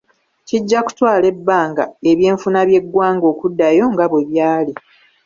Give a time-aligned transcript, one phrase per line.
[0.47, 4.73] Kijja kutwala ebbanga eby'enfuna by'eggwanga okuddayo nga bwe byali.